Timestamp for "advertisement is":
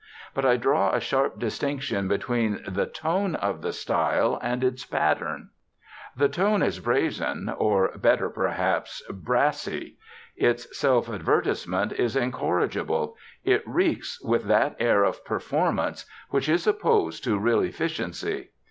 11.07-12.15